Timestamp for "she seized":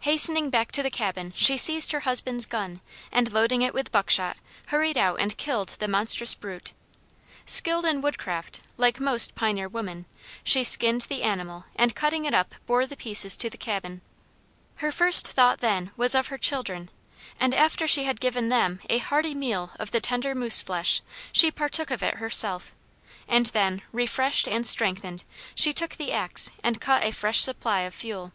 1.36-1.92